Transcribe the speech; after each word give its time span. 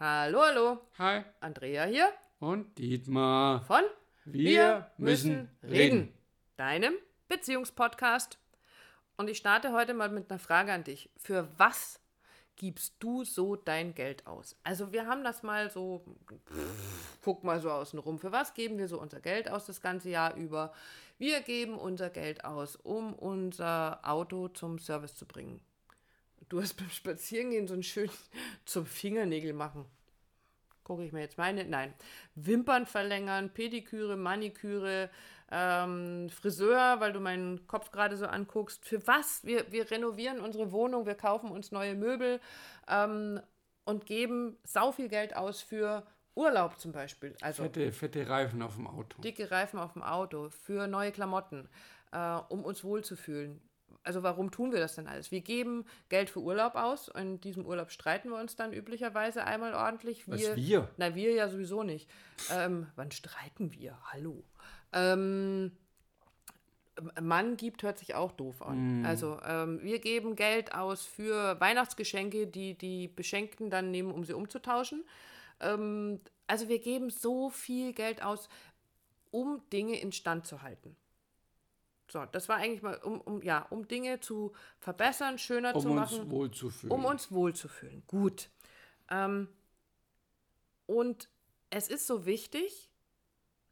Hallo, 0.00 0.40
hallo. 0.40 0.78
Hi. 0.98 1.24
Andrea 1.40 1.84
hier 1.84 2.10
Und 2.38 2.78
Dietmar. 2.78 3.60
von 3.64 3.82
Wir 4.24 4.90
müssen 4.96 5.50
reden. 5.62 6.14
deinem 6.56 6.94
Beziehungspodcast. 7.28 8.38
Und 9.18 9.28
ich 9.28 9.36
starte 9.36 9.72
heute 9.72 9.92
mal 9.92 10.08
mit 10.08 10.30
einer 10.30 10.38
Frage 10.38 10.72
an 10.72 10.84
dich. 10.84 11.10
Für 11.18 11.48
was 11.58 12.00
gibst 12.56 12.94
du 13.00 13.24
so 13.24 13.56
dein 13.56 13.94
Geld 13.94 14.26
aus? 14.26 14.56
Also 14.64 14.90
wir 14.90 15.06
haben 15.06 15.22
das 15.22 15.42
mal 15.42 15.70
so, 15.70 16.02
guck 17.22 17.44
mal 17.44 17.60
so 17.60 17.70
außen 17.70 17.98
rum. 17.98 18.18
Für 18.18 18.32
was 18.32 18.54
geben 18.54 18.78
wir 18.78 18.88
so 18.88 18.98
unser 18.98 19.20
Geld 19.20 19.50
aus 19.50 19.66
das 19.66 19.82
ganze 19.82 20.08
Jahr 20.08 20.34
über? 20.34 20.72
Wir 21.18 21.42
geben 21.42 21.74
unser 21.74 22.08
Geld 22.08 22.46
aus, 22.46 22.76
um 22.76 23.12
unser 23.12 24.00
Auto 24.02 24.48
zum 24.48 24.78
Service 24.78 25.14
zu 25.14 25.26
bringen. 25.26 25.60
Du 26.50 26.60
hast 26.60 26.74
beim 26.74 26.90
Spazierengehen 26.90 27.68
so 27.68 27.74
ein 27.74 27.82
schön 27.82 28.10
zum 28.66 28.84
Fingernägel 28.84 29.52
machen. 29.54 29.86
Gucke 30.82 31.04
ich 31.04 31.12
mir 31.12 31.20
jetzt 31.20 31.38
meine. 31.38 31.64
Nein. 31.64 31.94
Wimpern 32.34 32.86
verlängern, 32.86 33.54
Pediküre, 33.54 34.16
Maniküre, 34.16 35.10
ähm, 35.52 36.28
Friseur, 36.28 36.98
weil 36.98 37.12
du 37.12 37.20
meinen 37.20 37.68
Kopf 37.68 37.92
gerade 37.92 38.16
so 38.16 38.26
anguckst. 38.26 38.84
Für 38.84 39.06
was? 39.06 39.44
Wir, 39.44 39.70
wir 39.70 39.88
renovieren 39.92 40.40
unsere 40.40 40.72
Wohnung, 40.72 41.06
wir 41.06 41.14
kaufen 41.14 41.52
uns 41.52 41.70
neue 41.70 41.94
Möbel 41.94 42.40
ähm, 42.88 43.40
und 43.84 44.06
geben 44.06 44.58
sau 44.64 44.90
viel 44.90 45.08
Geld 45.08 45.36
aus 45.36 45.62
für 45.62 46.04
Urlaub 46.34 46.80
zum 46.80 46.90
Beispiel. 46.90 47.36
Also 47.42 47.62
Fette, 47.62 47.92
fette 47.92 48.28
Reifen 48.28 48.60
auf 48.62 48.74
dem 48.74 48.88
Auto. 48.88 49.22
dicke 49.22 49.52
Reifen 49.52 49.78
auf 49.78 49.92
dem 49.92 50.02
Auto, 50.02 50.50
für 50.50 50.88
neue 50.88 51.12
Klamotten, 51.12 51.68
äh, 52.10 52.38
um 52.48 52.64
uns 52.64 52.82
wohlzufühlen. 52.82 53.60
Also 54.02 54.22
warum 54.22 54.50
tun 54.50 54.72
wir 54.72 54.80
das 54.80 54.94
denn 54.94 55.06
alles? 55.06 55.30
Wir 55.30 55.42
geben 55.42 55.84
Geld 56.08 56.30
für 56.30 56.40
Urlaub 56.40 56.74
aus. 56.74 57.08
In 57.08 57.40
diesem 57.40 57.66
Urlaub 57.66 57.90
streiten 57.90 58.30
wir 58.30 58.38
uns 58.38 58.56
dann 58.56 58.72
üblicherweise 58.72 59.44
einmal 59.44 59.74
ordentlich. 59.74 60.26
Was, 60.26 60.56
wir? 60.56 60.88
Na, 60.96 61.14
wir 61.14 61.32
ja 61.32 61.48
sowieso 61.48 61.82
nicht. 61.82 62.08
Ähm, 62.50 62.86
wann 62.96 63.10
streiten 63.10 63.72
wir? 63.72 63.98
Hallo. 64.12 64.42
Ähm, 64.92 65.72
Mann 67.20 67.56
gibt, 67.56 67.82
hört 67.82 67.98
sich 67.98 68.14
auch 68.14 68.32
doof 68.32 68.62
an. 68.62 69.04
Also 69.06 69.38
ähm, 69.44 69.80
wir 69.82 69.98
geben 69.98 70.36
Geld 70.36 70.74
aus 70.74 71.04
für 71.04 71.58
Weihnachtsgeschenke, 71.60 72.46
die 72.46 72.76
die 72.76 73.08
Beschenkten 73.08 73.70
dann 73.70 73.90
nehmen, 73.90 74.12
um 74.12 74.24
sie 74.24 74.32
umzutauschen. 74.32 75.04
Ähm, 75.60 76.20
also 76.46 76.68
wir 76.68 76.78
geben 76.78 77.10
so 77.10 77.50
viel 77.50 77.92
Geld 77.92 78.22
aus, 78.22 78.48
um 79.30 79.62
Dinge 79.72 80.00
instand 80.00 80.46
zu 80.46 80.62
halten. 80.62 80.96
So, 82.10 82.24
das 82.32 82.48
war 82.48 82.56
eigentlich 82.56 82.82
mal, 82.82 82.96
um, 82.96 83.20
um, 83.20 83.42
ja, 83.42 83.66
um 83.70 83.86
Dinge 83.86 84.20
zu 84.20 84.52
verbessern, 84.80 85.38
schöner 85.38 85.74
Um 85.74 85.80
zu 85.80 85.88
uns 85.90 85.96
machen 85.96 86.30
wohlzufühlen. 86.30 86.92
um 86.92 87.04
uns 87.04 87.30
wohlzufühlen. 87.30 88.02
Gut. 88.06 88.50
Ähm, 89.10 89.48
und 90.86 91.28
es 91.70 91.88
ist 91.88 92.06
so 92.06 92.26
wichtig 92.26 92.90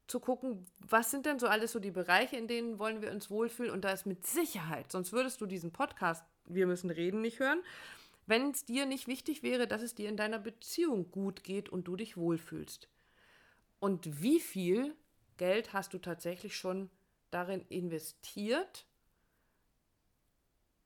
zu 0.07 0.21
gucken, 0.21 0.67
was 0.79 1.11
sind 1.11 1.27
denn 1.27 1.39
so 1.39 1.49
alles 1.49 1.73
so 1.73 1.81
die 1.81 1.91
Bereiche, 1.91 2.37
in 2.37 2.47
denen 2.47 2.79
wollen 2.79 3.03
wir 3.03 3.11
uns 3.11 3.29
wohlfühlen. 3.29 3.73
Und 3.73 3.85
da 3.85 3.91
ist 3.91 4.07
mit 4.07 4.27
Sicherheit, 4.27 4.91
sonst 4.93 5.13
würdest 5.13 5.41
du 5.41 5.47
diesen 5.47 5.73
Podcast, 5.73 6.25
wir 6.47 6.67
müssen 6.67 6.91
reden, 6.91 7.21
nicht 7.21 7.41
hören, 7.41 7.61
wenn 8.27 8.51
es 8.51 8.65
dir 8.65 8.87
nicht 8.87 9.09
wichtig 9.09 9.43
wäre, 9.43 9.67
dass 9.67 9.83
es 9.83 9.95
dir 9.95 10.09
in 10.09 10.17
deiner 10.17 10.39
Beziehung 10.39 11.11
gut 11.11 11.43
geht 11.43 11.69
und 11.69 11.89
du 11.89 11.97
dich 11.97 12.17
wohlfühlst. 12.17 12.89
Und 13.81 14.23
wie 14.23 14.39
viel 14.39 14.95
Geld 15.39 15.73
hast 15.73 15.93
du 15.93 15.99
tatsächlich 15.99 16.57
schon 16.57 16.91
darin 17.31 17.63
investiert, 17.69 18.87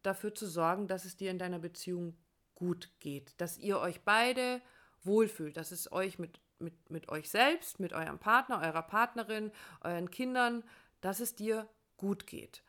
dafür 0.02 0.34
zu 0.34 0.46
sorgen, 0.46 0.88
dass 0.88 1.04
es 1.04 1.16
dir 1.16 1.30
in 1.30 1.38
deiner 1.38 1.58
Beziehung 1.58 2.16
gut 2.54 2.90
geht, 3.00 3.40
dass 3.40 3.58
ihr 3.58 3.78
euch 3.78 4.00
beide 4.02 4.60
wohlfühlt, 5.02 5.56
dass 5.56 5.72
es 5.72 5.90
euch 5.92 6.18
mit, 6.18 6.40
mit, 6.58 6.90
mit 6.90 7.08
euch 7.08 7.28
selbst, 7.30 7.80
mit 7.80 7.92
eurem 7.92 8.18
Partner, 8.18 8.60
eurer 8.62 8.82
Partnerin, 8.82 9.52
euren 9.82 10.10
Kindern, 10.10 10.64
dass 11.00 11.20
es 11.20 11.34
dir 11.34 11.68
gut 11.96 12.26
geht. 12.26 12.62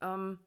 Ähm, 0.00 0.38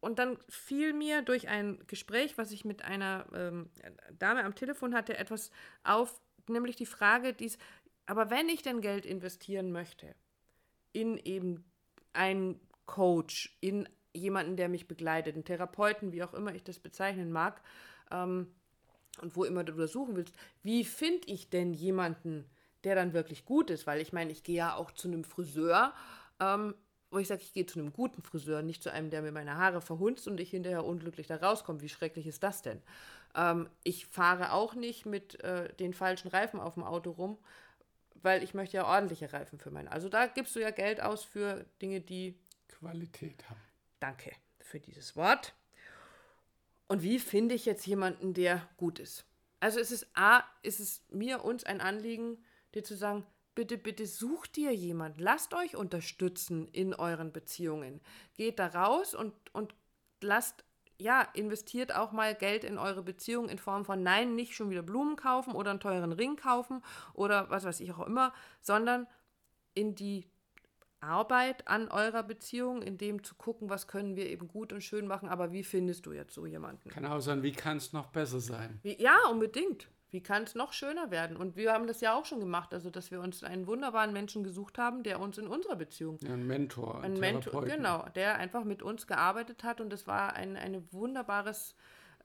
und 0.00 0.18
dann 0.18 0.38
fiel 0.48 0.92
mir 0.92 1.22
durch 1.22 1.48
ein 1.48 1.82
Gespräch, 1.86 2.38
was 2.38 2.52
ich 2.52 2.64
mit 2.64 2.82
einer 2.82 3.26
ähm, 3.34 3.70
Dame 4.18 4.44
am 4.44 4.54
Telefon 4.54 4.94
hatte, 4.94 5.16
etwas 5.16 5.50
auf, 5.84 6.20
nämlich 6.48 6.76
die 6.76 6.86
Frage, 6.86 7.32
dies, 7.32 7.58
aber 8.06 8.30
wenn 8.30 8.48
ich 8.48 8.62
denn 8.62 8.80
Geld 8.80 9.04
investieren 9.04 9.72
möchte, 9.72 10.14
in 10.96 11.18
eben 11.18 11.64
einen 12.14 12.58
Coach, 12.86 13.56
in 13.60 13.86
jemanden, 14.14 14.56
der 14.56 14.70
mich 14.70 14.88
begleitet, 14.88 15.34
einen 15.34 15.44
Therapeuten, 15.44 16.12
wie 16.12 16.22
auch 16.22 16.32
immer 16.32 16.54
ich 16.54 16.64
das 16.64 16.78
bezeichnen 16.78 17.30
mag, 17.30 17.60
ähm, 18.10 18.48
und 19.20 19.36
wo 19.36 19.44
immer 19.44 19.64
du 19.64 19.72
das 19.72 19.92
suchen 19.92 20.16
willst, 20.16 20.34
wie 20.62 20.84
finde 20.84 21.28
ich 21.28 21.48
denn 21.50 21.72
jemanden, 21.74 22.44
der 22.84 22.94
dann 22.94 23.12
wirklich 23.12 23.44
gut 23.44 23.70
ist? 23.70 23.86
Weil 23.86 24.00
ich 24.00 24.12
meine, 24.12 24.30
ich 24.30 24.42
gehe 24.42 24.56
ja 24.56 24.74
auch 24.74 24.90
zu 24.90 25.08
einem 25.08 25.24
Friseur, 25.24 25.92
ähm, 26.40 26.74
wo 27.10 27.18
ich 27.18 27.28
sage, 27.28 27.42
ich 27.42 27.52
gehe 27.52 27.66
zu 27.66 27.78
einem 27.78 27.92
guten 27.92 28.22
Friseur, 28.22 28.62
nicht 28.62 28.82
zu 28.82 28.92
einem, 28.92 29.10
der 29.10 29.22
mir 29.22 29.32
meine 29.32 29.56
Haare 29.56 29.80
verhunzt 29.80 30.28
und 30.28 30.40
ich 30.40 30.50
hinterher 30.50 30.84
unglücklich 30.84 31.26
da 31.26 31.36
rauskomme. 31.36 31.80
Wie 31.80 31.88
schrecklich 31.88 32.26
ist 32.26 32.42
das 32.42 32.62
denn? 32.62 32.82
Ähm, 33.34 33.68
ich 33.84 34.06
fahre 34.06 34.52
auch 34.52 34.74
nicht 34.74 35.06
mit 35.06 35.42
äh, 35.42 35.72
den 35.76 35.94
falschen 35.94 36.28
Reifen 36.28 36.60
auf 36.60 36.74
dem 36.74 36.84
Auto 36.84 37.10
rum, 37.10 37.38
weil 38.26 38.42
ich 38.42 38.54
möchte 38.54 38.76
ja 38.76 38.86
ordentliche 38.86 39.32
Reifen 39.32 39.60
für 39.60 39.70
mein. 39.70 39.86
Also 39.86 40.08
da 40.08 40.26
gibst 40.26 40.56
du 40.56 40.60
ja 40.60 40.72
Geld 40.72 41.00
aus 41.00 41.22
für 41.22 41.64
Dinge, 41.80 42.00
die 42.00 42.36
Qualität 42.66 43.48
haben. 43.48 43.60
Danke 44.00 44.32
für 44.58 44.80
dieses 44.80 45.14
Wort. 45.14 45.54
Und 46.88 47.04
wie 47.04 47.20
finde 47.20 47.54
ich 47.54 47.66
jetzt 47.66 47.86
jemanden, 47.86 48.34
der 48.34 48.68
gut 48.78 48.98
ist? 48.98 49.24
Also 49.60 49.78
es 49.78 49.92
ist 49.92 50.08
A, 50.14 50.42
ist 50.62 50.80
es 50.80 51.04
mir, 51.08 51.44
uns 51.44 51.62
ein 51.62 51.80
Anliegen, 51.80 52.44
dir 52.74 52.82
zu 52.82 52.96
sagen, 52.96 53.24
bitte, 53.54 53.78
bitte 53.78 54.06
sucht 54.06 54.56
dir 54.56 54.74
jemand, 54.74 55.20
lasst 55.20 55.54
euch 55.54 55.76
unterstützen 55.76 56.66
in 56.66 56.94
euren 56.94 57.32
Beziehungen. 57.32 58.00
Geht 58.34 58.58
da 58.58 58.66
raus 58.66 59.14
und, 59.14 59.34
und 59.54 59.72
lasst, 60.20 60.64
ja, 60.98 61.22
investiert 61.34 61.94
auch 61.94 62.12
mal 62.12 62.34
Geld 62.34 62.64
in 62.64 62.78
eure 62.78 63.02
Beziehung 63.02 63.48
in 63.48 63.58
Form 63.58 63.84
von 63.84 64.02
nein, 64.02 64.34
nicht 64.34 64.54
schon 64.54 64.70
wieder 64.70 64.82
Blumen 64.82 65.16
kaufen 65.16 65.54
oder 65.54 65.70
einen 65.70 65.80
teuren 65.80 66.12
Ring 66.12 66.36
kaufen 66.36 66.82
oder 67.14 67.50
was 67.50 67.64
weiß 67.64 67.80
ich 67.80 67.92
auch 67.92 68.06
immer, 68.06 68.32
sondern 68.60 69.06
in 69.74 69.94
die 69.94 70.26
Arbeit 71.00 71.68
an 71.68 71.88
eurer 71.88 72.22
Beziehung, 72.22 72.82
in 72.82 72.98
dem 72.98 73.22
zu 73.22 73.34
gucken, 73.34 73.68
was 73.68 73.86
können 73.86 74.16
wir 74.16 74.26
eben 74.26 74.48
gut 74.48 74.72
und 74.72 74.82
schön 74.82 75.06
machen, 75.06 75.28
aber 75.28 75.52
wie 75.52 75.62
findest 75.62 76.06
du 76.06 76.12
jetzt 76.12 76.34
so 76.34 76.46
jemanden? 76.46 76.88
Kann 76.88 77.04
auch 77.06 77.20
sein, 77.20 77.42
wie 77.42 77.52
kann 77.52 77.76
es 77.76 77.92
noch 77.92 78.06
besser 78.06 78.40
sein? 78.40 78.80
Wie, 78.82 79.00
ja, 79.00 79.16
unbedingt. 79.30 79.88
Wie 80.10 80.22
kann 80.22 80.44
es 80.44 80.54
noch 80.54 80.72
schöner 80.72 81.10
werden? 81.10 81.36
Und 81.36 81.56
wir 81.56 81.72
haben 81.72 81.86
das 81.86 82.00
ja 82.00 82.14
auch 82.14 82.24
schon 82.24 82.40
gemacht, 82.40 82.72
also 82.72 82.90
dass 82.90 83.10
wir 83.10 83.20
uns 83.20 83.42
einen 83.42 83.66
wunderbaren 83.66 84.12
Menschen 84.12 84.44
gesucht 84.44 84.78
haben, 84.78 85.02
der 85.02 85.20
uns 85.20 85.36
in 85.36 85.48
unserer 85.48 85.76
Beziehung, 85.76 86.18
Ja, 86.22 86.32
ein 86.32 86.46
Mentor, 86.46 87.02
ein, 87.02 87.14
ein 87.14 87.20
Mentor, 87.20 87.64
genau, 87.64 88.06
der 88.14 88.36
einfach 88.36 88.64
mit 88.64 88.82
uns 88.82 89.06
gearbeitet 89.06 89.64
hat 89.64 89.80
und 89.80 89.90
das 89.90 90.06
war 90.06 90.34
ein, 90.34 90.56
ein 90.56 90.86
wunderbares 90.92 91.74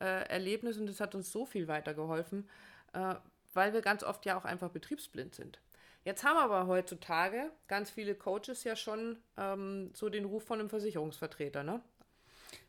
äh, 0.00 0.28
Erlebnis 0.28 0.78
und 0.78 0.86
das 0.86 1.00
hat 1.00 1.14
uns 1.14 1.32
so 1.32 1.44
viel 1.44 1.66
weitergeholfen, 1.66 2.48
äh, 2.92 3.16
weil 3.52 3.72
wir 3.72 3.82
ganz 3.82 4.04
oft 4.04 4.24
ja 4.26 4.38
auch 4.38 4.44
einfach 4.44 4.70
betriebsblind 4.70 5.34
sind. 5.34 5.60
Jetzt 6.04 6.24
haben 6.24 6.36
aber 6.36 6.66
heutzutage 6.66 7.50
ganz 7.68 7.90
viele 7.90 8.14
Coaches 8.14 8.64
ja 8.64 8.74
schon 8.74 9.18
ähm, 9.36 9.90
so 9.94 10.08
den 10.08 10.24
Ruf 10.24 10.44
von 10.44 10.58
einem 10.58 10.68
Versicherungsvertreter, 10.68 11.62
ne? 11.62 11.80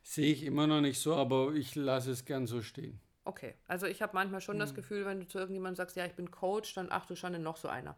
Sehe 0.04 0.32
ich 0.32 0.44
immer 0.44 0.68
noch 0.68 0.82
nicht 0.82 1.00
so, 1.00 1.16
aber 1.16 1.54
ich 1.54 1.76
lasse 1.76 2.12
es 2.12 2.26
gern 2.26 2.46
so 2.46 2.62
stehen. 2.62 3.00
Okay, 3.26 3.54
also 3.68 3.86
ich 3.88 4.02
habe 4.02 4.14
manchmal 4.14 4.42
schon 4.42 4.60
das 4.60 4.74
Gefühl, 4.76 5.06
wenn 5.06 5.20
du 5.22 5.28
zu 5.28 5.38
irgendjemandem 5.38 5.78
sagst, 5.78 5.96
ja, 5.96 6.06
ich 6.06 6.14
bin 6.14 6.30
Coach, 6.30 6.74
dann 6.74 6.88
ach 6.90 7.06
du 7.06 7.16
Schande, 7.16 7.40
noch 7.40 7.56
so 7.58 7.70
einer. 7.70 7.96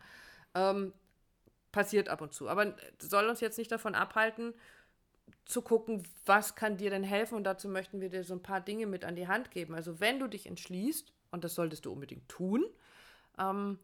Ähm, 0.53 0.93
passiert 1.71 2.09
ab 2.09 2.21
und 2.21 2.33
zu. 2.33 2.47
Aber 2.47 2.75
soll 3.01 3.27
uns 3.27 3.41
jetzt 3.41 3.57
nicht 3.57 3.71
davon 3.71 3.95
abhalten, 3.95 4.53
zu 5.45 5.61
gucken, 5.61 6.03
was 6.25 6.55
kann 6.55 6.77
dir 6.77 6.89
denn 6.91 7.03
helfen. 7.03 7.35
Und 7.35 7.43
dazu 7.43 7.69
möchten 7.69 8.01
wir 8.01 8.09
dir 8.09 8.23
so 8.23 8.35
ein 8.35 8.43
paar 8.43 8.61
Dinge 8.61 8.85
mit 8.87 9.03
an 9.03 9.15
die 9.15 9.27
Hand 9.27 9.51
geben. 9.51 9.73
Also 9.75 9.99
wenn 9.99 10.19
du 10.19 10.27
dich 10.27 10.45
entschließt, 10.47 11.11
und 11.31 11.43
das 11.43 11.55
solltest 11.55 11.85
du 11.85 11.91
unbedingt 11.91 12.29
tun, 12.29 12.65
ähm, 13.39 13.79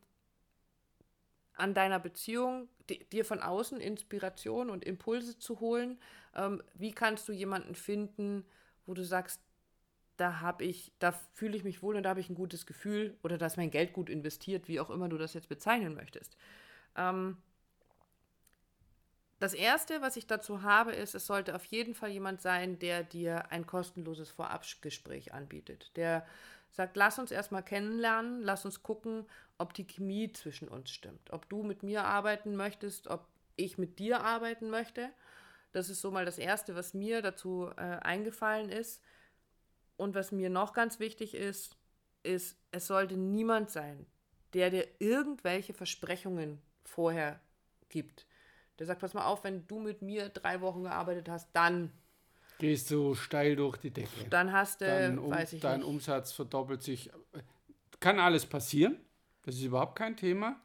an 1.56 1.74
deiner 1.74 2.00
Beziehung 2.00 2.70
di- 2.90 3.04
dir 3.12 3.26
von 3.26 3.40
außen 3.40 3.80
Inspiration 3.80 4.70
und 4.70 4.86
Impulse 4.86 5.38
zu 5.38 5.60
holen, 5.60 6.00
ähm, 6.36 6.64
wie 6.74 6.92
kannst 6.94 7.28
du 7.28 7.34
jemanden 7.34 7.76
finden, 7.76 8.46
wo 8.86 8.94
du 8.94 9.04
sagst, 9.04 9.42
da 10.18 10.40
habe 10.42 10.64
ich, 10.64 10.92
da 11.00 11.12
fühle 11.34 11.58
ich 11.58 11.64
mich 11.64 11.82
wohl 11.82 11.96
und 11.96 12.04
da 12.04 12.10
habe 12.10 12.20
ich 12.20 12.30
ein 12.30 12.36
gutes 12.36 12.66
Gefühl 12.66 13.18
oder 13.24 13.38
da 13.38 13.46
ist 13.46 13.58
mein 13.58 13.72
Geld 13.72 13.94
gut 13.94 14.10
investiert, 14.10 14.68
wie 14.68 14.80
auch 14.80 14.90
immer 14.90 15.10
du 15.10 15.18
das 15.18 15.34
jetzt 15.34 15.50
bezeichnen 15.50 15.96
möchtest. 15.96 16.38
Ähm, 16.96 17.38
das 19.42 19.56
erste, 19.56 20.02
was 20.02 20.18
ich 20.18 20.28
dazu 20.28 20.62
habe, 20.62 20.92
ist, 20.92 21.16
es 21.16 21.26
sollte 21.26 21.56
auf 21.56 21.66
jeden 21.66 21.96
Fall 21.96 22.12
jemand 22.12 22.42
sein, 22.42 22.78
der 22.78 23.04
dir 23.04 23.52
ein 23.52 23.66
kostenloses 23.66 24.30
Vorabgespräch 24.30 25.34
anbietet. 25.34 25.92
Der 25.96 26.28
sagt, 26.70 26.96
lass 26.96 27.18
uns 27.18 27.32
erstmal 27.32 27.64
kennenlernen, 27.64 28.44
lass 28.44 28.66
uns 28.66 28.84
gucken, 28.84 29.26
ob 29.58 29.74
die 29.74 29.88
Chemie 29.88 30.32
zwischen 30.32 30.68
uns 30.68 30.92
stimmt. 30.92 31.32
Ob 31.32 31.50
du 31.50 31.64
mit 31.64 31.82
mir 31.82 32.06
arbeiten 32.06 32.56
möchtest, 32.56 33.08
ob 33.08 33.26
ich 33.56 33.80
mit 33.80 33.98
dir 33.98 34.22
arbeiten 34.22 34.70
möchte. 34.70 35.10
Das 35.72 35.90
ist 35.90 36.02
so 36.02 36.12
mal 36.12 36.26
das 36.26 36.38
Erste, 36.38 36.76
was 36.76 36.94
mir 36.94 37.24
dazu 37.24 37.70
äh, 37.78 37.82
eingefallen 37.82 38.70
ist. 38.70 39.02
Und 40.02 40.16
was 40.16 40.32
mir 40.32 40.50
noch 40.50 40.74
ganz 40.74 41.00
wichtig 41.00 41.36
ist, 41.36 41.78
ist, 42.24 42.58
es 42.72 42.88
sollte 42.88 43.18
niemand 43.18 43.70
sein, 43.70 44.08
der 44.56 44.72
dir 44.72 44.88
irgendwelche 44.98 45.76
Versprechungen 45.76 46.60
vorher 46.84 47.40
gibt. 47.88 48.26
Der 48.80 48.88
sagt, 48.88 49.02
pass 49.02 49.14
mal 49.14 49.26
auf, 49.26 49.44
wenn 49.44 49.68
du 49.68 49.80
mit 49.80 50.02
mir 50.02 50.30
drei 50.30 50.60
Wochen 50.62 50.82
gearbeitet 50.82 51.30
hast, 51.30 51.50
dann 51.54 51.92
gehst 52.58 52.90
du 52.90 53.14
steil 53.14 53.56
durch 53.56 53.78
die 53.78 53.92
Decke. 53.92 54.28
Dann 54.28 54.52
hast 54.52 54.82
du, 54.82 54.86
dein, 54.86 55.20
um, 55.20 55.30
weiß 55.30 55.54
ich 55.54 55.62
dein 55.62 55.82
nicht. 55.82 55.88
Umsatz 55.88 56.32
verdoppelt 56.32 56.82
sich. 56.82 57.12
Kann 58.00 58.18
alles 58.18 58.48
passieren. 58.48 58.98
Das 59.44 59.54
ist 59.54 59.62
überhaupt 59.64 59.96
kein 59.96 60.18
Thema. 60.18 60.60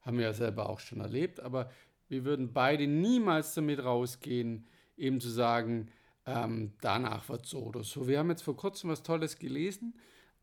Haben 0.00 0.18
wir 0.18 0.24
ja 0.24 0.32
selber 0.32 0.68
auch 0.68 0.80
schon 0.80 0.98
erlebt. 1.00 1.38
Aber 1.38 1.70
wir 2.08 2.24
würden 2.24 2.52
beide 2.52 2.88
niemals 2.88 3.54
damit 3.54 3.84
rausgehen, 3.84 4.66
eben 4.96 5.20
zu 5.20 5.28
sagen, 5.28 5.92
ähm, 6.30 6.72
danach 6.80 7.28
wird 7.28 7.46
so 7.46 7.60
oder 7.60 7.82
so. 7.82 8.06
Wir 8.06 8.18
haben 8.18 8.30
jetzt 8.30 8.42
vor 8.42 8.56
kurzem 8.56 8.90
was 8.90 9.02
Tolles 9.02 9.38
gelesen 9.38 9.94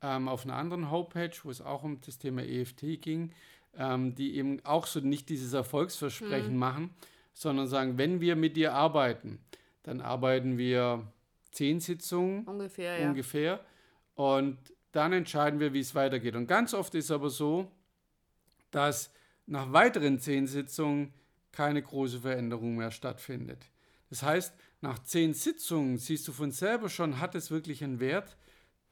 ähm, 0.01 0.27
auf 0.27 0.43
einer 0.45 0.55
anderen 0.55 0.91
Homepage, 0.91 1.31
wo 1.43 1.49
es 1.49 1.61
auch 1.61 1.83
um 1.83 1.99
das 2.01 2.17
Thema 2.17 2.43
EFT 2.43 3.01
ging, 3.01 3.31
ähm, 3.77 4.15
die 4.15 4.35
eben 4.35 4.63
auch 4.65 4.85
so 4.87 4.99
nicht 4.99 5.29
dieses 5.29 5.53
Erfolgsversprechen 5.53 6.53
Mhm. 6.53 6.59
machen, 6.59 6.89
sondern 7.33 7.67
sagen, 7.67 7.97
wenn 7.97 8.21
wir 8.21 8.35
mit 8.35 8.57
dir 8.57 8.73
arbeiten, 8.73 9.39
dann 9.83 10.01
arbeiten 10.01 10.57
wir 10.57 11.07
zehn 11.51 11.79
Sitzungen 11.79 12.43
Ungefähr, 12.45 12.99
ja. 12.99 13.07
ungefähr. 13.07 13.59
Und 14.15 14.57
dann 14.91 15.13
entscheiden 15.13 15.59
wir, 15.59 15.73
wie 15.73 15.79
es 15.79 15.93
weitergeht. 15.95 16.35
Und 16.35 16.47
ganz 16.47 16.73
oft 16.73 16.95
ist 16.95 17.11
aber 17.11 17.29
so, 17.29 17.71
dass 18.71 19.11
nach 19.45 19.71
weiteren 19.71 20.19
zehn 20.19 20.47
Sitzungen 20.47 21.13
keine 21.51 21.81
große 21.81 22.19
Veränderung 22.19 22.75
mehr 22.75 22.91
stattfindet. 22.91 23.65
Das 24.09 24.23
heißt, 24.23 24.53
nach 24.81 24.99
zehn 24.99 25.33
Sitzungen 25.33 25.97
siehst 25.97 26.27
du 26.27 26.31
von 26.31 26.51
selber 26.51 26.89
schon, 26.89 27.19
hat 27.19 27.35
es 27.35 27.51
wirklich 27.51 27.83
einen 27.83 27.99
Wert, 27.99 28.37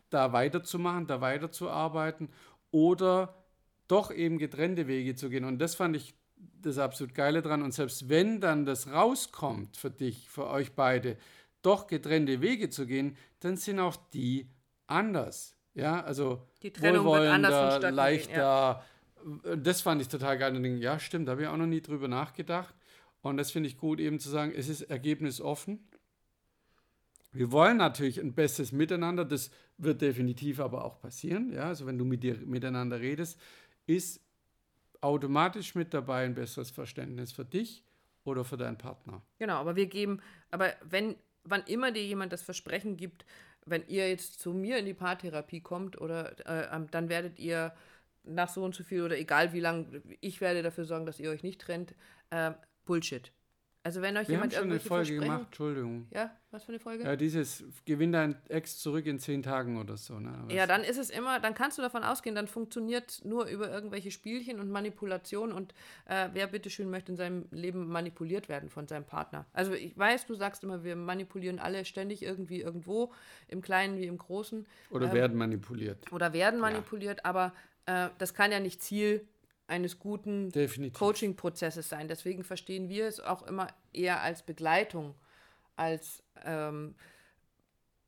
da 0.09 0.33
weiterzumachen, 0.33 1.07
da 1.07 1.21
weiterzuarbeiten 1.21 2.29
oder 2.71 3.45
doch 3.87 4.11
eben 4.11 4.37
getrennte 4.37 4.87
Wege 4.87 5.15
zu 5.15 5.29
gehen. 5.29 5.45
Und 5.45 5.59
das 5.59 5.75
fand 5.75 5.95
ich 5.95 6.15
das 6.61 6.77
absolut 6.77 7.13
Geile 7.13 7.41
dran. 7.41 7.61
Und 7.61 7.73
selbst 7.73 8.09
wenn 8.09 8.41
dann 8.41 8.65
das 8.65 8.91
rauskommt 8.91 9.77
für 9.77 9.91
dich, 9.91 10.29
für 10.29 10.47
euch 10.47 10.73
beide, 10.73 11.17
doch 11.61 11.87
getrennte 11.87 12.41
Wege 12.41 12.69
zu 12.69 12.85
gehen, 12.85 13.17
dann 13.39 13.57
sind 13.57 13.79
auch 13.79 13.95
die 14.13 14.49
anders. 14.87 15.55
Ja, 15.73 16.01
also 16.03 16.47
Die 16.61 16.71
Trennung 16.71 17.05
wird 17.05 17.27
anders 17.27 17.51
wohlwollender, 17.51 17.71
vonstatten 17.71 17.87
gehen, 17.87 17.95
leichter. 17.95 18.85
Das 19.57 19.81
fand 19.81 20.01
ich 20.01 20.07
total 20.07 20.37
geil. 20.37 20.55
Und 20.55 20.63
denke, 20.63 20.79
ja, 20.79 20.99
stimmt, 20.99 21.27
da 21.27 21.33
habe 21.33 21.43
ich 21.43 21.47
auch 21.47 21.57
noch 21.57 21.65
nie 21.65 21.81
drüber 21.81 22.07
nachgedacht. 22.07 22.73
Und 23.25 23.37
das 23.37 23.49
finde 23.49 23.67
ich 23.67 23.79
gut, 23.79 23.99
eben 23.99 24.19
zu 24.19 24.29
sagen, 24.29 24.53
es 24.55 24.69
ist 24.69 24.83
ergebnisoffen. 24.83 25.79
Wir 27.31 27.51
wollen 27.51 27.77
natürlich 27.77 28.19
ein 28.19 28.35
besseres 28.35 28.71
Miteinander, 28.71 29.25
das 29.25 29.49
wird 29.79 30.01
definitiv 30.01 30.59
aber 30.59 30.85
auch 30.85 30.99
passieren. 31.01 31.51
Ja, 31.51 31.63
also 31.63 31.87
wenn 31.87 31.97
du 31.97 32.05
mit 32.05 32.21
dir 32.21 32.37
miteinander 32.45 32.99
redest, 32.99 33.39
ist 33.87 34.21
automatisch 35.01 35.73
mit 35.73 35.91
dabei 35.95 36.23
ein 36.23 36.35
besseres 36.35 36.69
Verständnis 36.69 37.31
für 37.31 37.45
dich 37.45 37.83
oder 38.25 38.45
für 38.45 38.57
deinen 38.57 38.77
Partner. 38.77 39.23
Genau, 39.39 39.55
aber 39.55 39.75
wir 39.75 39.87
geben, 39.87 40.21
aber 40.51 40.73
wenn, 40.83 41.15
wann 41.43 41.63
immer 41.63 41.91
dir 41.91 42.03
jemand 42.05 42.31
das 42.31 42.43
Versprechen 42.43 42.95
gibt, 42.95 43.25
wenn 43.65 43.87
ihr 43.87 44.07
jetzt 44.07 44.39
zu 44.39 44.53
mir 44.53 44.77
in 44.77 44.85
die 44.85 44.93
Paartherapie 44.93 45.61
kommt 45.61 45.99
oder 45.99 46.37
äh, 46.47 46.75
ähm, 46.75 46.91
dann 46.91 47.09
werdet 47.09 47.39
ihr 47.39 47.73
nach 48.23 48.49
so 48.49 48.63
und 48.63 48.75
so 48.75 48.83
viel 48.83 49.01
oder 49.01 49.17
egal 49.17 49.51
wie 49.51 49.61
lang, 49.61 50.03
ich 50.21 50.41
werde 50.41 50.61
dafür 50.61 50.85
sorgen, 50.85 51.07
dass 51.07 51.19
ihr 51.19 51.31
euch 51.31 51.41
nicht 51.41 51.59
trennt, 51.59 51.95
äh, 52.29 52.51
Bullshit. 52.85 53.31
Also 53.85 54.01
wenn 54.01 54.17
euch 54.17 54.27
Wir 54.27 54.37
haben 54.41 54.49
jemand 54.49 54.53
schon 54.53 54.71
eine 54.71 54.79
Folge 54.79 55.19
gemacht, 55.19 55.43
Entschuldigung. 55.45 56.07
Ja, 56.11 56.35
was 56.49 56.63
für 56.63 56.69
eine 56.69 56.79
Folge? 56.79 57.03
Ja, 57.03 57.15
dieses 57.15 57.63
Gewinn 57.85 58.11
dein 58.11 58.35
Ex 58.49 58.79
zurück 58.79 59.05
in 59.05 59.19
zehn 59.19 59.43
Tagen 59.43 59.79
oder 59.79 59.95
so. 59.95 60.19
Ne? 60.19 60.35
Aber 60.41 60.51
Ja, 60.51 60.65
dann 60.65 60.83
ist 60.83 60.97
es 60.97 61.11
immer, 61.11 61.39
dann 61.39 61.53
kannst 61.53 61.77
du 61.77 61.83
davon 61.83 62.03
ausgehen, 62.03 62.33
dann 62.35 62.47
funktioniert 62.47 63.21
nur 63.23 63.45
über 63.45 63.69
irgendwelche 63.69 64.09
Spielchen 64.09 64.59
und 64.59 64.71
Manipulation 64.71 65.51
und 65.51 65.75
äh, 66.05 66.29
wer 66.33 66.47
bitteschön 66.47 66.89
möchte 66.89 67.11
in 67.11 67.17
seinem 67.17 67.45
Leben 67.51 67.87
manipuliert 67.87 68.49
werden 68.49 68.71
von 68.71 68.87
seinem 68.87 69.05
Partner. 69.05 69.45
Also 69.53 69.73
ich 69.73 69.95
weiß, 69.95 70.25
du 70.25 70.33
sagst 70.33 70.63
immer, 70.63 70.83
wir 70.83 70.95
manipulieren 70.95 71.59
alle 71.59 71.85
ständig 71.85 72.23
irgendwie 72.23 72.61
irgendwo, 72.61 73.13
im 73.47 73.61
Kleinen 73.61 73.99
wie 73.99 74.07
im 74.07 74.17
Großen 74.17 74.65
Oder 74.89 75.13
werden 75.13 75.37
manipuliert. 75.37 76.11
oder 76.11 76.33
werden 76.33 76.59
manipuliert, 76.59 77.23
aber 77.23 77.53
äh, 77.85 78.09
das 78.17 78.33
kann 78.33 78.51
ja 78.51 78.59
nicht 78.59 78.81
Ziel 78.81 79.27
eines 79.67 79.99
guten. 79.99 80.51
Coaching-Prozesses 80.93 81.89
sein. 81.89 82.07
Deswegen 82.07 82.43
verstehen 82.43 82.89
wir 82.89 83.07
es 83.07 83.19
auch 83.19 83.43
immer 83.43 83.67
eher 83.93 84.21
als 84.21 84.43
Begleitung, 84.43 85.15
als 85.75 86.23
ähm, 86.43 86.95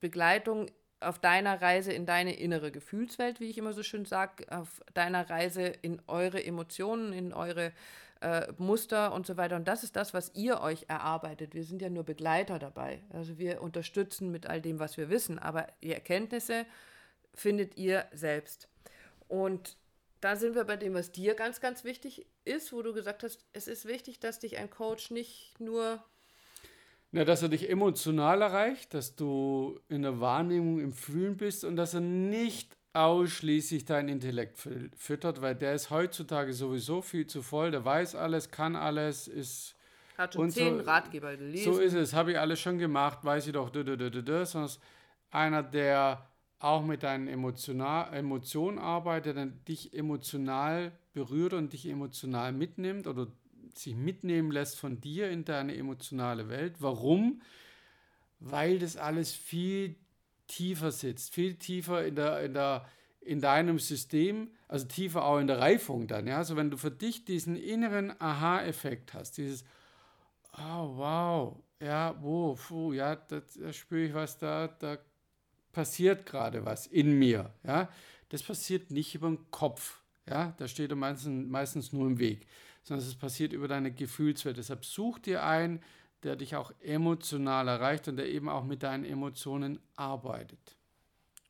Begleitung 0.00 0.70
auf 1.00 1.18
deiner 1.18 1.60
Reise 1.62 1.92
in 1.92 2.06
deine 2.06 2.34
innere 2.38 2.72
Gefühlswelt, 2.72 3.40
wie 3.40 3.50
ich 3.50 3.58
immer 3.58 3.72
so 3.72 3.82
schön 3.82 4.04
sage, 4.04 4.44
auf 4.50 4.82
deiner 4.94 5.28
Reise 5.30 5.62
in 5.62 6.02
eure 6.08 6.44
Emotionen, 6.44 7.12
in 7.12 7.32
eure 7.32 7.72
äh, 8.20 8.52
Muster 8.58 9.12
und 9.12 9.26
so 9.26 9.36
weiter. 9.36 9.56
Und 9.56 9.68
das 9.68 9.84
ist 9.84 9.94
das, 9.94 10.12
was 10.12 10.34
ihr 10.34 10.60
euch 10.60 10.86
erarbeitet. 10.88 11.54
Wir 11.54 11.64
sind 11.64 11.82
ja 11.82 11.88
nur 11.88 12.04
Begleiter 12.04 12.58
dabei. 12.58 13.02
Also 13.10 13.38
wir 13.38 13.62
unterstützen 13.62 14.30
mit 14.30 14.46
all 14.46 14.60
dem, 14.60 14.80
was 14.80 14.96
wir 14.96 15.08
wissen, 15.08 15.38
aber 15.38 15.68
die 15.82 15.92
Erkenntnisse 15.92 16.66
findet 17.32 17.76
ihr 17.76 18.06
selbst. 18.12 18.68
Und 19.28 19.77
da 20.20 20.36
sind 20.36 20.54
wir 20.54 20.64
bei 20.64 20.76
dem, 20.76 20.94
was 20.94 21.12
dir 21.12 21.34
ganz, 21.34 21.60
ganz 21.60 21.84
wichtig 21.84 22.26
ist, 22.44 22.72
wo 22.72 22.82
du 22.82 22.92
gesagt 22.92 23.22
hast, 23.22 23.44
es 23.52 23.68
ist 23.68 23.86
wichtig, 23.86 24.18
dass 24.20 24.38
dich 24.38 24.56
ein 24.58 24.70
Coach 24.70 25.10
nicht 25.10 25.58
nur 25.60 26.02
Na, 27.10 27.24
dass 27.24 27.42
er 27.42 27.48
dich 27.48 27.70
emotional 27.70 28.42
erreicht, 28.42 28.94
dass 28.94 29.16
du 29.16 29.80
in 29.88 30.02
der 30.02 30.20
Wahrnehmung 30.20 30.80
im 30.80 30.92
Fühlen 30.92 31.36
bist 31.36 31.64
und 31.64 31.76
dass 31.76 31.94
er 31.94 32.00
nicht 32.00 32.76
ausschließlich 32.92 33.84
deinen 33.84 34.08
Intellekt 34.08 34.58
fü- 34.58 34.90
füttert, 34.96 35.40
weil 35.40 35.54
der 35.54 35.74
ist 35.74 35.90
heutzutage 35.90 36.52
sowieso 36.52 37.00
viel 37.00 37.26
zu 37.26 37.42
voll, 37.42 37.70
der 37.70 37.84
weiß 37.84 38.14
alles, 38.14 38.50
kann 38.50 38.76
alles, 38.76 39.28
ist 39.28 39.74
hat 40.16 40.34
schon 40.34 40.44
Und 40.44 40.50
so- 40.50 40.60
zehn 40.60 40.80
Ratgeber 40.80 41.36
gelesen. 41.36 41.72
So 41.74 41.78
ist 41.80 41.94
es, 41.94 42.12
habe 42.12 42.32
ich 42.32 42.38
alles 42.38 42.60
schon 42.60 42.76
gemacht, 42.78 43.20
weiß 43.22 43.46
ich 43.46 43.52
doch, 43.52 43.70
dö, 43.70 43.84
dö, 43.84 43.96
dö, 43.96 44.10
dö, 44.10 44.22
dö, 44.22 44.44
sondern 44.44 44.70
einer, 45.30 45.62
der 45.62 46.27
auch 46.58 46.84
mit 46.84 47.02
deinen 47.02 47.28
Emotionen 47.28 48.78
arbeitet, 48.78 49.36
der 49.36 49.46
dich 49.46 49.94
emotional 49.94 50.92
berührt 51.12 51.52
und 51.52 51.72
dich 51.72 51.86
emotional 51.86 52.52
mitnimmt 52.52 53.06
oder 53.06 53.28
sich 53.74 53.94
mitnehmen 53.94 54.50
lässt 54.50 54.78
von 54.78 55.00
dir 55.00 55.30
in 55.30 55.44
deine 55.44 55.76
emotionale 55.76 56.48
Welt. 56.48 56.76
Warum? 56.80 57.42
Weil 58.40 58.78
das 58.78 58.96
alles 58.96 59.32
viel 59.32 59.96
tiefer 60.48 60.90
sitzt, 60.90 61.32
viel 61.32 61.54
tiefer 61.54 62.04
in, 62.04 62.16
der, 62.16 62.40
in, 62.40 62.54
der, 62.54 62.86
in 63.20 63.40
deinem 63.40 63.78
System, 63.78 64.50
also 64.66 64.86
tiefer 64.86 65.24
auch 65.24 65.38
in 65.38 65.46
der 65.46 65.58
Reifung 65.58 66.08
dann. 66.08 66.26
Ja? 66.26 66.38
Also 66.38 66.56
wenn 66.56 66.70
du 66.70 66.76
für 66.76 66.90
dich 66.90 67.24
diesen 67.24 67.56
inneren 67.56 68.20
Aha-Effekt 68.20 69.14
hast, 69.14 69.38
dieses 69.38 69.64
Oh, 70.56 70.96
wow. 70.96 71.56
Ja, 71.80 72.16
wo, 72.20 72.54
puh, 72.54 72.92
ja, 72.92 73.14
da, 73.16 73.40
da 73.60 73.72
spüre 73.72 74.06
ich 74.08 74.14
was, 74.14 74.38
da, 74.38 74.66
da 74.66 74.98
passiert 75.78 76.26
gerade 76.26 76.64
was 76.64 76.88
in 76.88 77.20
mir. 77.20 77.52
Ja, 77.62 77.88
das 78.30 78.42
passiert 78.42 78.90
nicht 78.90 79.14
über 79.14 79.28
den 79.28 79.48
Kopf. 79.52 80.00
Ja, 80.28 80.52
da 80.58 80.66
steht 80.66 80.90
er 80.90 80.96
meistens, 80.96 81.92
nur 81.92 82.08
im 82.08 82.18
Weg, 82.18 82.48
sondern 82.82 83.06
es 83.06 83.14
passiert 83.14 83.52
über 83.52 83.68
deine 83.68 83.92
Gefühlswelt. 83.92 84.56
Deshalb 84.56 84.84
such 84.84 85.20
dir 85.20 85.44
einen, 85.44 85.80
der 86.24 86.34
dich 86.34 86.56
auch 86.56 86.72
emotional 86.80 87.68
erreicht 87.68 88.08
und 88.08 88.16
der 88.16 88.28
eben 88.28 88.48
auch 88.48 88.64
mit 88.64 88.82
deinen 88.82 89.04
Emotionen 89.04 89.78
arbeitet. 89.94 90.58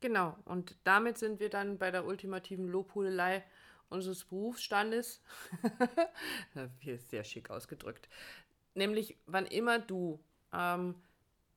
Genau, 0.03 0.37
und 0.45 0.77
damit 0.85 1.17
sind 1.17 1.41
wir 1.41 1.49
dann 1.49 1.79
bei 1.79 1.91
der 1.91 2.05
ultimativen 2.05 2.69
Lobhudelei 2.69 3.43
unseres 3.89 4.27
Berufsstandes. 4.27 5.23
Hier 6.81 6.97
ist 6.97 7.09
sehr 7.09 7.25
schick 7.25 7.49
ausgedrückt. 7.49 8.11
Nämlich, 8.75 9.17
wann 9.25 9.47
immer 9.47 9.79
du 9.79 10.21
ähm, 10.53 10.97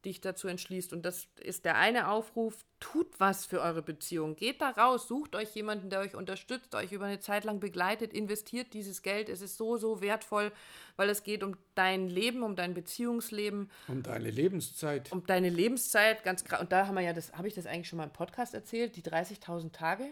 dich 0.05 0.21
dazu 0.21 0.47
entschließt, 0.47 0.93
und 0.93 1.03
das 1.03 1.27
ist 1.39 1.65
der 1.65 1.77
eine 1.77 2.09
Aufruf, 2.09 2.65
tut 2.79 3.19
was 3.19 3.45
für 3.45 3.61
eure 3.61 3.81
Beziehung. 3.81 4.35
Geht 4.35 4.61
da 4.61 4.69
raus, 4.69 5.07
sucht 5.07 5.35
euch 5.35 5.53
jemanden, 5.55 5.89
der 5.89 5.99
euch 5.99 6.15
unterstützt, 6.15 6.73
euch 6.75 6.91
über 6.91 7.05
eine 7.05 7.19
Zeit 7.19 7.43
lang 7.43 7.59
begleitet, 7.59 8.13
investiert 8.13 8.73
dieses 8.73 9.01
Geld. 9.01 9.29
Es 9.29 9.41
ist 9.41 9.57
so, 9.57 9.77
so 9.77 10.01
wertvoll, 10.01 10.51
weil 10.95 11.09
es 11.09 11.23
geht 11.23 11.43
um 11.43 11.55
dein 11.75 12.07
Leben, 12.07 12.43
um 12.43 12.55
dein 12.55 12.73
Beziehungsleben, 12.73 13.69
Um 13.87 14.03
deine 14.03 14.29
Lebenszeit. 14.31 15.11
um 15.11 15.25
deine 15.25 15.49
Lebenszeit, 15.49 16.23
ganz 16.23 16.43
gra- 16.43 16.59
und 16.59 16.71
da 16.71 16.87
haben 16.87 16.95
wir 16.95 17.01
ja 17.01 17.13
das, 17.13 17.33
habe 17.33 17.47
ich 17.47 17.53
das 17.53 17.65
eigentlich 17.65 17.87
schon 17.87 17.97
mal 17.97 18.05
im 18.05 18.13
Podcast 18.13 18.53
erzählt, 18.53 18.95
die 18.95 19.03
30.000 19.03 19.71
Tage 19.71 20.05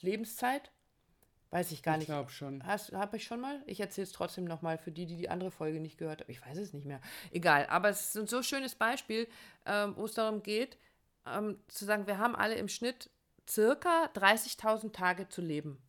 Lebenszeit? 0.00 0.70
Weiß 1.54 1.70
ich 1.70 1.84
gar 1.84 1.94
ich 1.94 1.98
nicht. 2.00 2.06
glaube 2.08 2.32
schon. 2.32 2.64
Habe 2.66 3.16
ich 3.16 3.22
schon 3.22 3.40
mal? 3.40 3.62
Ich 3.66 3.78
erzähle 3.78 4.06
es 4.06 4.10
trotzdem 4.10 4.44
nochmal 4.44 4.76
für 4.76 4.90
die, 4.90 5.06
die 5.06 5.16
die 5.16 5.28
andere 5.28 5.52
Folge 5.52 5.78
nicht 5.78 5.98
gehört 5.98 6.22
haben. 6.22 6.30
Ich 6.32 6.44
weiß 6.44 6.58
es 6.58 6.72
nicht 6.72 6.84
mehr. 6.84 7.00
Egal, 7.30 7.68
aber 7.68 7.90
es 7.90 8.06
ist 8.08 8.16
ein 8.16 8.26
so 8.26 8.42
schönes 8.42 8.74
Beispiel, 8.74 9.28
ähm, 9.64 9.94
wo 9.96 10.04
es 10.04 10.14
darum 10.14 10.42
geht, 10.42 10.76
ähm, 11.24 11.60
zu 11.68 11.84
sagen, 11.84 12.08
wir 12.08 12.18
haben 12.18 12.34
alle 12.34 12.56
im 12.56 12.66
Schnitt 12.66 13.08
circa 13.48 14.06
30.000 14.16 14.90
Tage 14.92 15.28
zu 15.28 15.42
leben. 15.42 15.80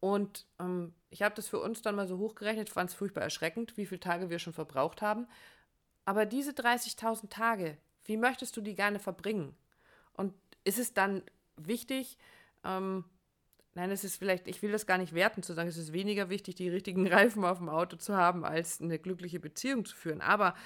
Und 0.00 0.46
ähm, 0.58 0.92
ich 1.10 1.22
habe 1.22 1.36
das 1.36 1.46
für 1.46 1.60
uns 1.60 1.80
dann 1.80 1.94
mal 1.94 2.08
so 2.08 2.18
hochgerechnet, 2.18 2.68
fand 2.68 2.90
es 2.90 2.96
furchtbar 2.96 3.22
erschreckend, 3.22 3.76
wie 3.76 3.86
viele 3.86 4.00
Tage 4.00 4.30
wir 4.30 4.40
schon 4.40 4.52
verbraucht 4.52 5.00
haben. 5.00 5.28
Aber 6.06 6.26
diese 6.26 6.50
30.000 6.50 7.30
Tage, 7.30 7.78
wie 8.04 8.16
möchtest 8.16 8.56
du 8.56 8.60
die 8.60 8.74
gerne 8.74 8.98
verbringen? 8.98 9.54
Und 10.14 10.34
ist 10.64 10.80
es 10.80 10.92
dann 10.92 11.22
wichtig, 11.56 12.18
ähm, 12.64 13.04
Nein, 13.78 13.92
es 13.92 14.02
ist 14.02 14.16
vielleicht, 14.16 14.48
ich 14.48 14.60
will 14.60 14.72
das 14.72 14.86
gar 14.86 14.98
nicht 14.98 15.14
werten, 15.14 15.44
zu 15.44 15.54
sagen, 15.54 15.68
es 15.68 15.76
ist 15.76 15.92
weniger 15.92 16.30
wichtig, 16.30 16.56
die 16.56 16.68
richtigen 16.68 17.06
Reifen 17.12 17.44
auf 17.44 17.58
dem 17.58 17.68
Auto 17.68 17.96
zu 17.96 18.16
haben, 18.16 18.44
als 18.44 18.80
eine 18.80 18.98
glückliche 18.98 19.38
Beziehung 19.38 19.84
zu 19.84 19.94
führen. 19.94 20.20
Aber 20.20 20.56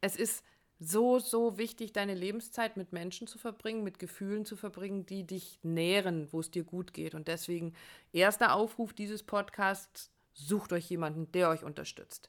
es 0.00 0.14
ist 0.14 0.44
so, 0.78 1.18
so 1.18 1.58
wichtig, 1.58 1.92
deine 1.92 2.14
Lebenszeit 2.14 2.76
mit 2.76 2.92
Menschen 2.92 3.26
zu 3.26 3.38
verbringen, 3.38 3.82
mit 3.82 3.98
Gefühlen 3.98 4.44
zu 4.44 4.54
verbringen, 4.54 5.04
die 5.04 5.26
dich 5.26 5.58
nähren, 5.64 6.28
wo 6.30 6.38
es 6.38 6.52
dir 6.52 6.62
gut 6.62 6.94
geht. 6.94 7.16
Und 7.16 7.26
deswegen, 7.26 7.74
erster 8.12 8.54
Aufruf 8.54 8.92
dieses 8.92 9.24
Podcasts, 9.24 10.12
sucht 10.32 10.72
euch 10.72 10.88
jemanden, 10.88 11.32
der 11.32 11.48
euch 11.48 11.64
unterstützt. 11.64 12.28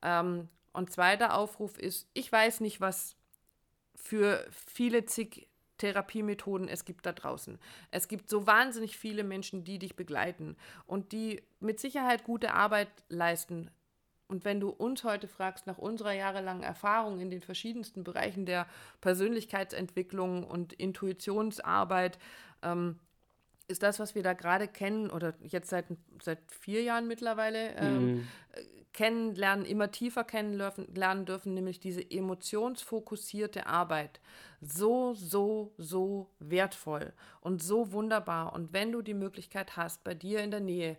Ähm, 0.00 0.48
und 0.72 0.92
zweiter 0.92 1.34
Aufruf 1.34 1.76
ist, 1.76 2.08
ich 2.14 2.30
weiß 2.30 2.60
nicht, 2.60 2.80
was 2.80 3.16
für 3.96 4.46
viele 4.52 5.06
zig 5.06 5.48
Therapiemethoden 5.82 6.68
es 6.68 6.84
gibt 6.84 7.04
da 7.06 7.12
draußen. 7.12 7.58
Es 7.90 8.06
gibt 8.06 8.30
so 8.30 8.46
wahnsinnig 8.46 8.96
viele 8.96 9.24
Menschen, 9.24 9.64
die 9.64 9.78
dich 9.78 9.96
begleiten 9.96 10.56
und 10.86 11.12
die 11.12 11.42
mit 11.60 11.80
Sicherheit 11.80 12.24
gute 12.24 12.54
Arbeit 12.54 12.88
leisten, 13.08 13.70
und 14.28 14.46
wenn 14.46 14.60
du 14.60 14.70
uns 14.70 15.04
heute 15.04 15.28
fragst 15.28 15.66
nach 15.66 15.76
unserer 15.76 16.12
jahrelangen 16.12 16.62
Erfahrung 16.62 17.20
in 17.20 17.28
den 17.28 17.42
verschiedensten 17.42 18.02
Bereichen 18.02 18.46
der 18.46 18.66
Persönlichkeitsentwicklung 19.02 20.44
und 20.44 20.72
Intuitionsarbeit, 20.72 22.18
ähm, 22.62 22.98
ist 23.68 23.82
das, 23.82 24.00
was 24.00 24.14
wir 24.14 24.22
da 24.22 24.32
gerade 24.32 24.68
kennen 24.68 25.10
oder 25.10 25.34
jetzt 25.42 25.68
seit, 25.68 25.84
seit 26.22 26.38
vier 26.50 26.82
Jahren 26.82 27.08
mittlerweile 27.08 27.74
ähm, 27.74 28.06
mhm. 28.06 28.28
Kennenlernen, 28.92 29.64
immer 29.64 29.90
tiefer 29.90 30.24
kennenlernen 30.24 31.24
dürfen, 31.24 31.54
nämlich 31.54 31.80
diese 31.80 32.02
emotionsfokussierte 32.10 33.66
Arbeit. 33.66 34.20
So, 34.60 35.14
so, 35.14 35.72
so 35.78 36.30
wertvoll 36.38 37.12
und 37.40 37.62
so 37.62 37.92
wunderbar. 37.92 38.52
Und 38.52 38.72
wenn 38.72 38.92
du 38.92 39.02
die 39.02 39.14
Möglichkeit 39.14 39.76
hast, 39.76 40.04
bei 40.04 40.14
dir 40.14 40.40
in 40.40 40.50
der 40.50 40.60
Nähe 40.60 40.96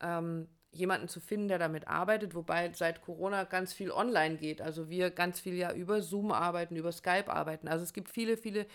ähm, 0.00 0.48
jemanden 0.72 1.08
zu 1.08 1.20
finden, 1.20 1.48
der 1.48 1.58
damit 1.58 1.88
arbeitet, 1.88 2.34
wobei 2.34 2.72
seit 2.72 3.02
Corona 3.02 3.44
ganz 3.44 3.72
viel 3.72 3.90
online 3.90 4.36
geht. 4.36 4.60
Also 4.60 4.90
wir 4.90 5.10
ganz 5.10 5.40
viel 5.40 5.54
ja 5.54 5.72
über 5.72 6.02
Zoom 6.02 6.32
arbeiten, 6.32 6.76
über 6.76 6.92
Skype 6.92 7.32
arbeiten. 7.32 7.68
Also 7.68 7.84
es 7.84 7.92
gibt 7.92 8.10
viele, 8.10 8.36
viele, 8.36 8.66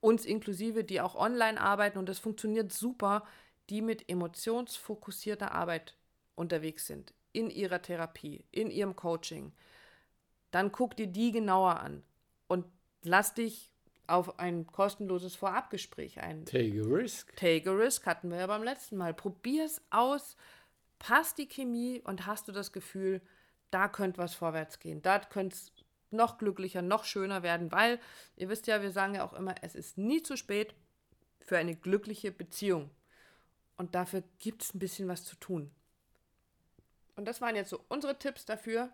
uns 0.00 0.24
inklusive, 0.24 0.84
die 0.84 1.00
auch 1.00 1.14
online 1.14 1.60
arbeiten 1.60 1.98
und 1.98 2.08
das 2.08 2.18
funktioniert 2.18 2.72
super, 2.72 3.24
die 3.68 3.82
mit 3.82 4.08
emotionsfokussierter 4.08 5.52
Arbeit 5.52 5.96
unterwegs 6.36 6.86
sind, 6.86 7.12
in 7.36 7.50
ihrer 7.50 7.82
Therapie, 7.82 8.44
in 8.50 8.70
ihrem 8.70 8.96
Coaching. 8.96 9.52
Dann 10.50 10.72
guck 10.72 10.96
dir 10.96 11.06
die 11.06 11.32
genauer 11.32 11.80
an 11.80 12.02
und 12.46 12.64
lass 13.02 13.34
dich 13.34 13.70
auf 14.06 14.38
ein 14.38 14.66
kostenloses 14.66 15.34
Vorabgespräch 15.34 16.20
ein. 16.20 16.46
Take 16.46 16.80
a 16.80 16.86
risk. 16.86 17.36
Take 17.36 17.68
a 17.68 17.74
risk 17.74 18.06
hatten 18.06 18.30
wir 18.30 18.38
ja 18.38 18.46
beim 18.46 18.62
letzten 18.62 18.96
Mal. 18.96 19.12
Probier 19.12 19.64
es 19.64 19.82
aus 19.90 20.36
passt 20.98 21.38
die 21.38 21.48
Chemie 21.48 22.00
und 22.02 22.26
hast 22.26 22.48
du 22.48 22.52
das 22.52 22.72
Gefühl, 22.72 23.20
da 23.70 23.88
könnte 23.88 24.18
was 24.18 24.34
vorwärts 24.34 24.78
gehen, 24.78 25.02
da 25.02 25.18
könnte 25.18 25.56
es 25.56 25.72
noch 26.10 26.38
glücklicher, 26.38 26.80
noch 26.80 27.04
schöner 27.04 27.42
werden, 27.42 27.70
weil 27.72 27.98
ihr 28.36 28.48
wisst 28.48 28.66
ja, 28.66 28.80
wir 28.80 28.92
sagen 28.92 29.16
ja 29.16 29.24
auch 29.24 29.34
immer, 29.34 29.56
es 29.60 29.74
ist 29.74 29.98
nie 29.98 30.22
zu 30.22 30.36
spät 30.36 30.74
für 31.40 31.58
eine 31.58 31.76
glückliche 31.76 32.32
Beziehung. 32.32 32.90
Und 33.76 33.94
dafür 33.94 34.22
gibt 34.38 34.62
es 34.62 34.74
ein 34.74 34.78
bisschen 34.78 35.08
was 35.08 35.24
zu 35.24 35.36
tun. 35.36 35.70
Und 37.16 37.26
das 37.26 37.40
waren 37.40 37.56
jetzt 37.56 37.70
so 37.70 37.84
unsere 37.88 38.18
Tipps 38.18 38.44
dafür, 38.44 38.90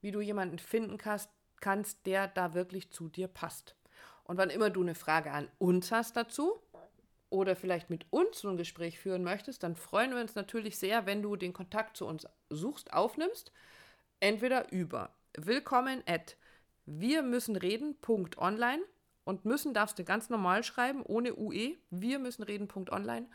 wie 0.00 0.12
du 0.12 0.20
jemanden 0.20 0.58
finden 0.58 0.98
kannst, 0.98 1.30
kannst, 1.60 2.06
der 2.06 2.28
da 2.28 2.54
wirklich 2.54 2.90
zu 2.90 3.08
dir 3.08 3.26
passt. 3.26 3.74
Und 4.24 4.36
wann 4.36 4.50
immer 4.50 4.70
du 4.70 4.82
eine 4.82 4.94
Frage 4.94 5.32
an 5.32 5.48
uns 5.58 5.90
hast 5.90 6.16
dazu, 6.16 6.60
oder 7.34 7.56
vielleicht 7.56 7.90
mit 7.90 8.06
uns 8.10 8.38
so 8.38 8.48
ein 8.48 8.56
Gespräch 8.56 8.98
führen 8.98 9.24
möchtest, 9.24 9.64
dann 9.64 9.74
freuen 9.74 10.12
wir 10.12 10.20
uns 10.20 10.36
natürlich 10.36 10.78
sehr, 10.78 11.04
wenn 11.04 11.20
du 11.20 11.34
den 11.34 11.52
Kontakt 11.52 11.96
zu 11.96 12.06
uns 12.06 12.28
suchst, 12.48 12.92
aufnimmst. 12.92 13.50
Entweder 14.20 14.70
über 14.72 15.10
willkommen 15.36 16.02
at 16.06 16.36
wir 16.86 17.22
müssen 17.22 17.56
reden.online 17.56 18.82
und 19.24 19.44
müssen 19.44 19.74
darfst 19.74 19.98
du 19.98 20.04
ganz 20.04 20.30
normal 20.30 20.62
schreiben, 20.62 21.02
ohne 21.02 21.36
UE, 21.36 21.76
wir 21.90 22.18
müssen 22.20 22.44
reden.online 22.44 23.26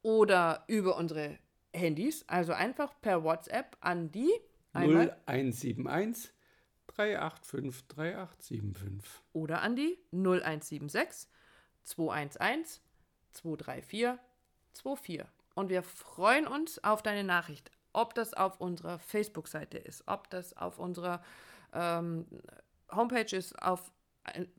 oder 0.00 0.64
über 0.66 0.96
unsere 0.96 1.38
Handys, 1.74 2.24
also 2.28 2.52
einfach 2.52 2.94
per 3.00 3.22
WhatsApp 3.24 3.76
an 3.80 4.10
die 4.10 4.32
0171 4.72 6.32
385 6.86 7.86
3875 7.88 9.22
oder 9.32 9.62
an 9.62 9.76
die 9.76 9.98
0176 10.12 11.28
211 11.84 12.80
234 13.32 14.18
24. 14.74 15.24
Und 15.54 15.70
wir 15.70 15.82
freuen 15.82 16.46
uns 16.46 16.82
auf 16.84 17.02
deine 17.02 17.24
Nachricht. 17.24 17.70
Ob 17.92 18.14
das 18.14 18.34
auf 18.34 18.60
unserer 18.60 18.98
Facebook-Seite 18.98 19.78
ist, 19.78 20.04
ob 20.06 20.30
das 20.30 20.56
auf 20.56 20.78
unserer 20.78 21.22
ähm, 21.72 22.26
Homepage 22.92 23.36
ist, 23.36 23.60
auf, 23.60 23.90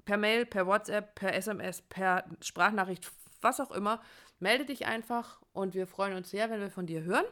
per 0.05 0.17
Mail, 0.17 0.45
per 0.45 0.67
WhatsApp, 0.67 1.15
per 1.15 1.33
SMS, 1.35 1.81
per 1.83 2.25
Sprachnachricht, 2.41 3.09
was 3.41 3.59
auch 3.59 3.71
immer. 3.71 4.01
Melde 4.39 4.65
dich 4.65 4.85
einfach 4.85 5.41
und 5.53 5.73
wir 5.73 5.85
freuen 5.85 6.15
uns 6.15 6.29
sehr, 6.29 6.49
wenn 6.49 6.61
wir 6.61 6.71
von 6.71 6.85
dir 6.85 7.03
hören. 7.03 7.25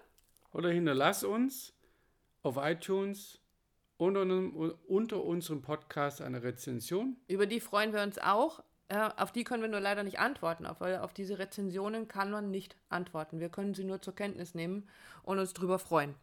Oder 0.51 0.69
hinterlass 0.69 1.23
uns 1.23 1.73
auf 2.43 2.57
iTunes 2.57 3.39
unter, 3.97 4.23
unter 4.87 5.23
unserem 5.23 5.61
Podcast 5.61 6.21
eine 6.21 6.43
Rezension. 6.43 7.17
Über 7.27 7.45
die 7.45 7.59
freuen 7.59 7.93
wir 7.93 8.03
uns 8.03 8.19
auch. 8.19 8.63
Äh, 8.89 9.09
auf 9.17 9.31
die 9.31 9.43
können 9.43 9.63
wir 9.63 9.69
nur 9.69 9.79
leider 9.79 10.03
nicht 10.03 10.19
antworten, 10.19 10.67
weil 10.79 10.99
auf 10.99 11.13
diese 11.13 11.39
Rezensionen 11.39 12.07
kann 12.07 12.31
man 12.31 12.51
nicht 12.51 12.75
antworten. 12.89 13.39
Wir 13.39 13.49
können 13.49 13.73
sie 13.73 13.83
nur 13.83 14.01
zur 14.01 14.15
Kenntnis 14.15 14.53
nehmen 14.53 14.87
und 15.23 15.39
uns 15.39 15.53
drüber 15.53 15.79
freuen. 15.79 16.15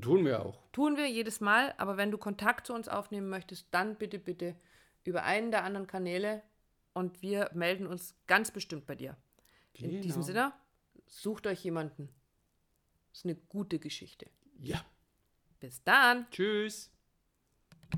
Tun 0.00 0.24
wir 0.24 0.44
auch. 0.44 0.62
Tun 0.72 0.96
wir 0.96 1.10
jedes 1.10 1.40
Mal, 1.40 1.74
aber 1.76 1.96
wenn 1.96 2.10
du 2.10 2.18
Kontakt 2.18 2.66
zu 2.66 2.74
uns 2.74 2.88
aufnehmen 2.88 3.28
möchtest, 3.28 3.66
dann 3.72 3.96
bitte, 3.96 4.18
bitte 4.18 4.54
über 5.04 5.24
einen 5.24 5.50
der 5.50 5.64
anderen 5.64 5.88
Kanäle 5.88 6.42
und 6.92 7.22
wir 7.22 7.50
melden 7.54 7.86
uns 7.86 8.14
ganz 8.26 8.50
bestimmt 8.50 8.86
bei 8.86 8.94
dir. 8.94 9.16
Genau. 9.74 9.94
In 9.94 10.02
diesem 10.02 10.22
Sinne, 10.22 10.52
sucht 11.06 11.46
euch 11.46 11.64
jemanden. 11.64 12.08
Das 13.10 13.20
ist 13.20 13.24
eine 13.24 13.34
gute 13.34 13.78
Geschichte. 13.78 14.30
Ja. 14.58 14.84
Bis 15.58 15.82
dann. 15.82 16.26
Tschüss. 16.30 16.90